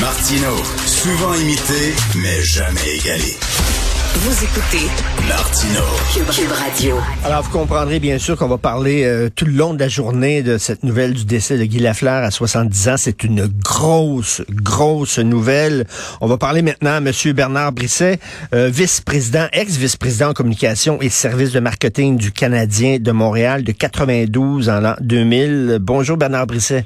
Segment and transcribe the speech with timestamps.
[0.00, 3.36] Martino, souvent imité, mais jamais égalé.
[4.14, 4.86] Vous écoutez
[5.28, 5.80] Martino.
[6.12, 6.96] Cube Radio.
[7.24, 10.42] Alors, vous comprendrez bien sûr qu'on va parler euh, tout le long de la journée
[10.42, 12.96] de cette nouvelle du décès de Guy Lafleur à 70 ans.
[12.96, 15.86] C'est une grosse, grosse nouvelle.
[16.20, 17.12] On va parler maintenant à M.
[17.34, 18.18] Bernard Brisset,
[18.52, 24.68] euh, vice-président, ex-vice-président en communication et services de marketing du Canadien de Montréal de 92
[24.68, 25.78] en l'an 2000.
[25.80, 26.84] Bonjour Bernard Brisset.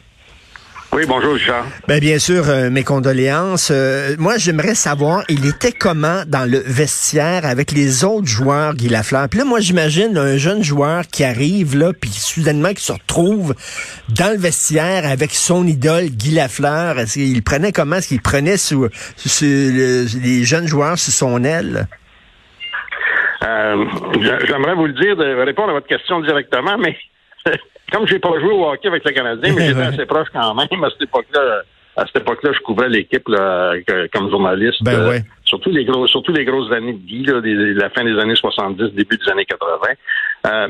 [0.95, 1.65] Oui, bonjour, Richard.
[1.89, 3.73] Ben, bien sûr, euh, mes condoléances.
[3.75, 8.89] Euh, moi, j'aimerais savoir, il était comment dans le vestiaire avec les autres joueurs, Guy
[8.89, 9.29] Lafleur?
[9.29, 13.57] Puis là, moi, j'imagine un jeune joueur qui arrive, là, puis soudainement qui se retrouve
[14.09, 16.97] dans le vestiaire avec son idole, Guy Lafleur.
[17.01, 17.97] Est-ce qu'il prenait comment?
[17.97, 18.87] Est-ce qu'il prenait sous,
[19.43, 21.89] les jeunes joueurs sous son aile?
[23.43, 23.85] Euh,
[24.47, 26.97] j'aimerais vous le dire, de répondre à votre question directement, mais
[27.93, 30.85] comme j'ai pas joué au hockey avec le Canadien, mais j'étais assez proche quand même
[30.85, 31.63] à cette époque-là.
[31.97, 34.83] À cette époque-là, je couvrais l'équipe comme journaliste.
[34.83, 38.19] Ben euh, surtout les gros, surtout les grosses années de Guy, là, la fin des
[38.19, 39.79] années 70, début des années 80.
[40.47, 40.69] Euh,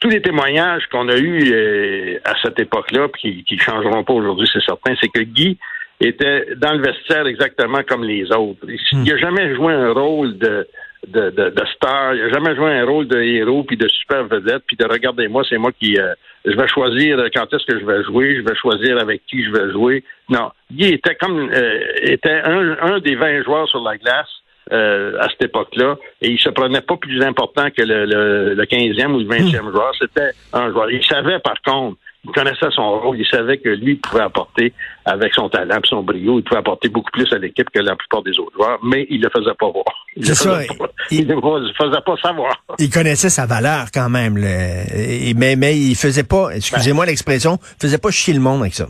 [0.00, 4.14] tous les témoignages qu'on a eus euh, à cette époque-là, puis qui ne changeront pas
[4.14, 5.58] aujourd'hui, c'est certain, c'est que Guy
[6.00, 8.66] était dans le vestiaire exactement comme les autres.
[8.66, 9.18] Il n'a hmm.
[9.18, 10.66] jamais joué un rôle de
[11.06, 12.14] de, de, de star.
[12.14, 15.42] Il n'a jamais joué un rôle de héros puis de super vedette puis de regardez-moi,
[15.48, 18.56] c'est moi qui euh, je vais choisir quand est-ce que je vais jouer, je vais
[18.56, 20.04] choisir avec qui je vais jouer.
[20.28, 24.28] Non, Guy était comme euh, était un, un des 20 joueurs sur la glace.
[24.72, 28.64] Euh, à cette époque-là, et il se prenait pas plus important que le, le, le
[28.64, 29.92] 15e ou le 20e joueur.
[30.00, 30.90] C'était un joueur.
[30.90, 34.72] Il savait, par contre, il connaissait son rôle, il savait que lui pouvait apporter,
[35.04, 37.96] avec son talent et son brio, il pouvait apporter beaucoup plus à l'équipe que la
[37.96, 40.06] plupart des autres joueurs, mais il le faisait pas voir.
[40.16, 41.34] Il le faisait, pas, il, le
[41.78, 42.62] faisait pas savoir.
[42.78, 47.98] Il connaissait sa valeur quand même, mais, mais il faisait pas, excusez-moi l'expression, il faisait
[47.98, 48.86] pas chier le monde avec ça.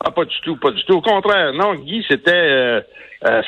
[0.00, 0.94] Ah, pas du tout, pas du tout.
[0.94, 2.30] Au contraire, non, Guy, c'était...
[2.32, 2.80] Euh,
[3.26, 3.42] euh,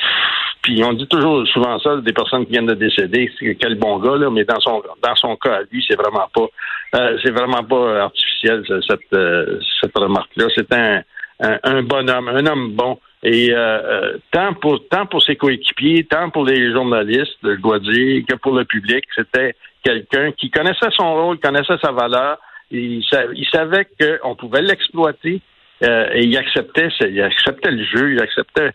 [0.61, 4.15] puis on dit toujours souvent ça des personnes qui viennent de décéder, quel bon gars
[4.15, 6.47] là, mais dans son dans son cas lui c'est vraiment pas
[6.95, 10.45] euh, c'est vraiment pas artificiel cette euh, cette remarque là.
[10.55, 11.01] C'est un,
[11.39, 16.45] un, bonhomme, un homme bon et euh, tant pour tant pour ses coéquipiers, tant pour
[16.45, 21.39] les journalistes, je dois dire, que pour le public, c'était quelqu'un qui connaissait son rôle,
[21.39, 22.37] connaissait sa valeur.
[22.69, 23.03] Il,
[23.35, 25.41] il savait qu'on pouvait l'exploiter
[25.81, 28.71] et il acceptait, il acceptait le jeu, il acceptait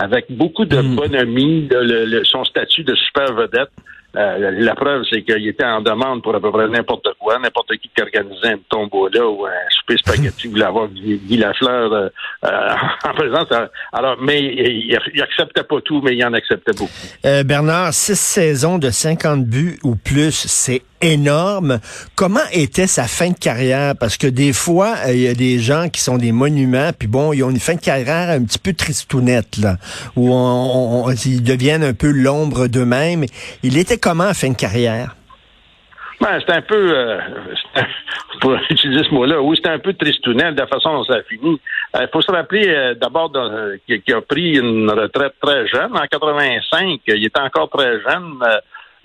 [0.00, 0.96] avec beaucoup de hmm.
[0.96, 3.70] bonhomie, de, son statut de super vedette.
[4.16, 7.76] Euh, la preuve, c'est qu'il était en demande pour à peu près n'importe quoi, n'importe
[7.76, 12.08] qui qui organisait une tombola ou un souper spaghetti voulait avoir Guy Lafleur euh,
[12.44, 12.48] euh,
[13.04, 13.46] en présence.
[13.92, 16.90] Alors, mais il, il, acceptait pas tout, mais il en acceptait beaucoup.
[17.24, 21.80] Euh, Bernard, six saisons de 50 buts ou plus, c'est énorme.
[22.16, 23.94] Comment était sa fin de carrière?
[23.98, 27.32] Parce que des fois, il y a des gens qui sont des monuments, puis bon,
[27.32, 29.76] ils ont une fin de carrière un petit peu tristounette, là,
[30.16, 33.24] où on, ils deviennent un peu l'ombre d'eux-mêmes.
[33.62, 35.16] Il était comment en fin de carrière?
[36.20, 37.18] Ben, c'était un peu, euh,
[38.42, 41.22] pour utiliser ce mot-là, oui, c'était un peu tristounette de la façon dont ça a
[41.22, 41.58] fini.
[41.94, 43.32] Il faut se rappeler euh, d'abord
[43.86, 47.00] qu'il a pris une retraite très jeune, en 85.
[47.06, 48.38] Il était encore très jeune.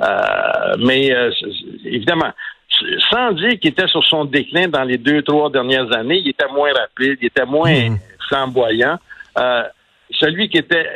[0.02, 1.32] Euh, mais euh,
[1.86, 2.32] évidemment,
[3.10, 6.48] sans dire qu'il était sur son déclin dans les deux, trois dernières années, il était
[6.52, 7.98] moins rapide, il était moins hmm.
[8.28, 8.98] flamboyant.
[9.38, 9.64] Euh,
[10.12, 10.88] celui qui était,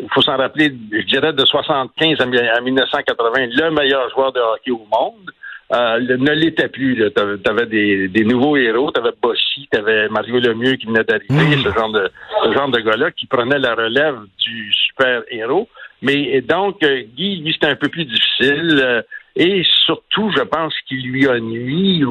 [0.00, 4.70] il faut s'en rappeler, je dirais de 75 à 1980, le meilleur joueur de hockey
[4.70, 5.30] au monde,
[5.70, 7.10] ne l'était plus.
[7.14, 11.04] Tu avais des, des, nouveaux héros, tu avais Bossy, tu avais Mario Lemieux qui venait
[11.04, 11.62] d'arriver, hmm.
[11.62, 12.10] ce genre de
[12.44, 15.68] ce genre de gars-là qui prenait la relève du super héros.
[16.02, 18.80] Mais donc, euh, Guy, lui, c'était un peu plus difficile.
[18.82, 19.02] Euh,
[19.36, 22.02] et surtout, je pense qu'il lui a nuit.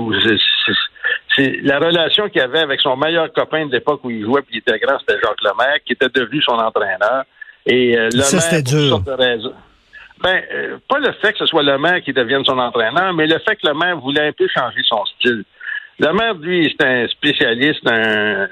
[1.35, 4.55] C'est la relation qu'il avait avec son meilleur copain de l'époque où il jouait puis
[4.55, 7.23] il était grand, c'était Jacques Lemaire, qui était devenu son entraîneur.
[7.65, 9.01] Et euh, Ça, c'était dur.
[10.23, 10.41] Ben,
[10.89, 13.55] pas le fait que ce soit le maire qui devienne son entraîneur, mais le fait
[13.55, 15.43] que le maire voulait un peu changer son style.
[15.99, 18.47] Le maire, lui, c'est un spécialiste, un,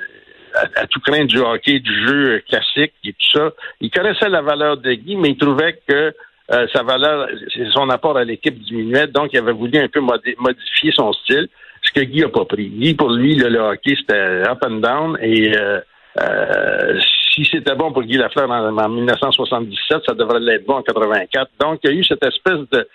[0.75, 3.51] à, tout craindre du hockey, du jeu classique et tout ça.
[3.81, 6.13] Il connaissait la valeur de Guy, mais il trouvait que
[6.51, 7.27] euh, sa valeur,
[7.73, 11.47] son apport à l'équipe diminuait, donc il avait voulu un peu modifier son style,
[11.81, 12.67] ce que Guy a pas pris.
[12.69, 15.79] Guy, pour lui, le, hockey, c'était up and down, et euh,
[16.21, 16.99] euh,
[17.33, 21.49] si c'était bon pour Guy Lafleur en, 1977, ça devrait l'être bon en 84.
[21.59, 22.87] Donc, il y a eu cette espèce de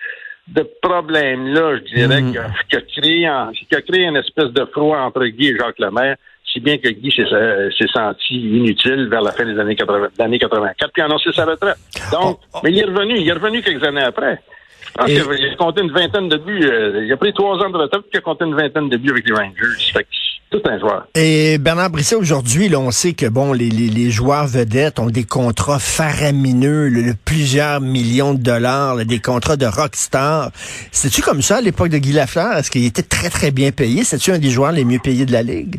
[0.48, 2.32] de problème-là, je dirais, mm.
[2.68, 3.28] qui, a, créé
[3.68, 6.16] qui a créé une espèce de froid entre Guy et Jacques Lemaire
[6.52, 10.08] si bien que Guy s'est senti inutile vers la fin des années 80,
[10.38, 11.76] 84, puis a annoncé sa retraite.
[12.12, 12.58] Donc, oh, oh.
[12.64, 14.40] mais il est revenu, il est revenu quelques années après.
[14.86, 16.64] Je pense Et- qu'il a- il a compté une vingtaine de buts.
[16.64, 18.96] euh, il a pris trois ans de retraite puis il a compté une vingtaine de
[18.96, 19.92] buts avec les Rangers.
[19.92, 21.06] Fait que c'est tout un joueur.
[21.14, 25.06] Et Bernard Brisset, aujourd'hui, là, on sait que bon, les, les, les joueurs vedettes ont
[25.10, 26.90] des contrats faramineux,
[27.24, 30.50] plusieurs millions de dollars, là, des contrats de rockstar.
[30.90, 32.56] C'était-tu comme ça à l'époque de Guy Lafleur?
[32.56, 34.02] Est-ce qu'il était très, très bien payé?
[34.02, 35.76] C'était-tu un des joueurs les mieux payés de la Ligue?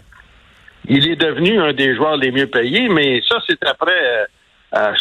[0.87, 3.91] Il est devenu un des joueurs les mieux payés, mais ça, c'est après.
[3.93, 4.25] euh,
[4.75, 4.93] euh,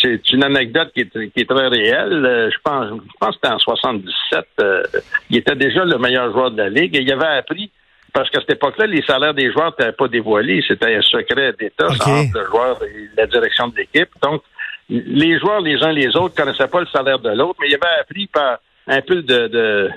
[0.00, 2.24] c'est- une anecdote qui est, qui est très réelle.
[2.24, 4.44] Euh, je pense, je pense que c'était en 77.
[4.60, 4.82] euh,
[5.30, 7.70] il était déjà le meilleur joueur de la Ligue et il avait appris,
[8.14, 10.64] parce qu'à cette époque-là, les salaires des joueurs n'étaient pas dévoilés.
[10.66, 14.08] C'était un secret d'État entre le joueur et la direction de l'équipe.
[14.22, 14.42] Donc,
[14.88, 18.00] les joueurs, les uns les autres, connaissaient pas le salaire de l'autre, mais il avait
[18.00, 19.90] appris par un peu de, de,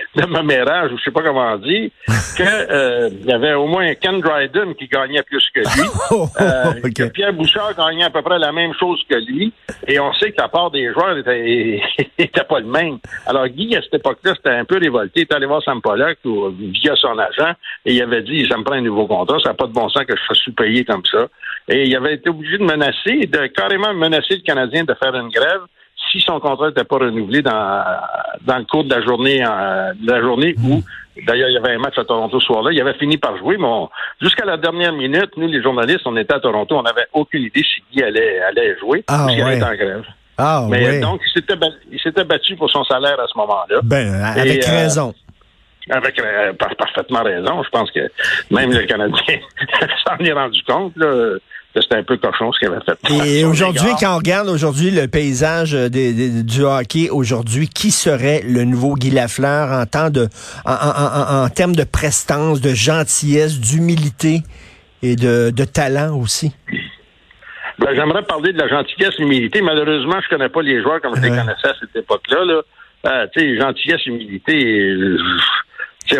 [0.16, 1.90] de mamérage, ou je sais pas comment dire,
[2.36, 5.88] que euh, il y avait au moins Ken Dryden qui gagnait plus que lui.
[6.10, 9.52] Oh, oh, Euh, que Pierre Bouchard gagnait à peu près la même chose que lui.
[9.86, 11.82] Et on sait que la part des joueurs était,
[12.18, 12.98] était pas le même.
[13.26, 15.20] Alors, Guy, à cette époque-là, c'était un peu révolté.
[15.20, 17.52] Il est allé voir Sam Pollock ou, via son agent
[17.84, 19.88] et il avait dit, ça me prend un nouveau contrat, ça n'a pas de bon
[19.88, 21.26] sens que je sois sous-payé comme ça.
[21.68, 25.28] Et il avait été obligé de menacer, de carrément menacer le Canadien de faire une
[25.28, 25.62] grève
[26.10, 27.84] si son contrat n'était pas renouvelé dans,
[28.42, 30.82] dans le cours de la journée, euh, de la journée où
[31.26, 32.70] D'ailleurs, il y avait un match à Toronto ce soir-là.
[32.72, 33.90] Il avait fini par jouer, mais on-
[34.22, 36.76] jusqu'à la dernière minute, nous, les journalistes, on était à Toronto.
[36.78, 39.56] On n'avait aucune idée si Guy allait, allait jouer Ah, ou s'il allait ouais.
[39.56, 40.04] être en grève.
[40.36, 41.00] Ah, Mais ouais.
[41.00, 41.54] donc, il s'était,
[41.90, 43.80] il s'était battu pour son salaire à ce moment-là.
[43.82, 45.12] ben, avec Et, euh, raison.
[45.90, 47.64] Avec euh, par- parfaitement raison.
[47.64, 48.08] Je pense que
[48.52, 49.38] même le Canadien
[50.06, 51.36] s'en est rendu compte là,
[51.78, 53.26] que c'était un peu cochon ce qu'il avait fait.
[53.40, 57.90] Et aujourd'hui, quand on regarde aujourd'hui le paysage euh, des- des- du hockey aujourd'hui, qui
[57.90, 60.28] serait le nouveau Guy Lafleur en temps de,
[60.64, 60.74] en, en-
[61.42, 64.42] en- en termes de prestance, de gentillesse, d'humilité
[65.02, 66.52] et de, de talent aussi?
[67.78, 69.62] Ben, j'aimerais parler de la gentillesse et l'humilité.
[69.62, 71.36] Malheureusement, je connais pas les joueurs comme je les Ouais.
[71.38, 72.44] connaissais à cette époque-là.
[72.44, 72.62] Là.
[73.06, 74.56] Euh, tu sais, gentillesse, humilité.
[74.90, 75.16] euh,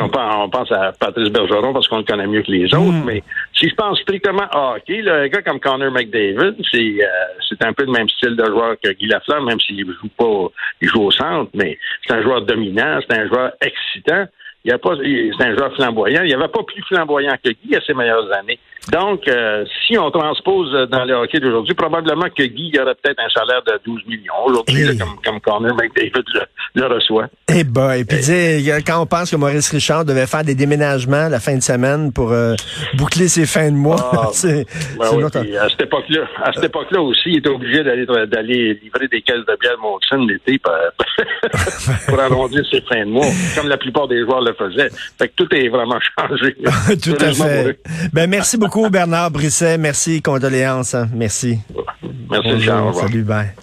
[0.00, 2.92] on pense, on pense à Patrice Bergeron parce qu'on le connaît mieux que les autres,
[2.92, 3.04] Mm.
[3.06, 3.22] mais
[3.54, 7.08] si je pense strictement à hockey, là, un gars comme Connor McDavid, c'est euh,
[7.48, 10.48] c'est un peu le même style de joueur que Guy Lafleur, même s'il joue pas,
[10.80, 14.26] il joue au centre, mais c'est un joueur dominant, c'est un joueur excitant.
[14.64, 16.22] Il y a pas, c'est un joueur flamboyant.
[16.22, 18.58] Il n'y avait pas plus flamboyant que Guy à ses meilleures années.
[18.90, 23.20] Donc, euh, si on transpose euh, dans le hockey d'aujourd'hui, probablement que Guy aurait peut-être
[23.20, 24.96] un salaire de 12 millions aujourd'hui, Hey.
[24.98, 26.40] comme, comme Connor McDavid le,
[26.74, 27.26] le reçoit.
[27.54, 31.28] Eh ben, et puis sais, quand on pense que Maurice Richard devait faire des déménagements
[31.28, 32.54] la fin de semaine pour euh,
[32.94, 34.64] boucler ses fins de mois, Ah, c'est
[34.98, 38.06] Ben c'est oui, notre- à cette époque-là, à cette époque-là aussi, il était obligé d'aller
[38.06, 40.72] d'aller livrer des caisses de bière Molson l'été pour,
[42.08, 43.26] pour arrondir ses fins de mois,
[43.56, 44.88] comme la plupart des joueurs le faisaient.
[45.18, 46.56] Fait que tout est vraiment changé.
[47.02, 47.78] Tout à fait.
[48.12, 49.78] Ben, merci beaucoup, Bernard Brisset.
[49.78, 50.94] Merci, condoléances.
[50.94, 51.08] hein.
[51.14, 51.58] Merci.
[52.30, 52.94] Merci, Bonjour, Charles.
[52.94, 53.54] Salut, bye.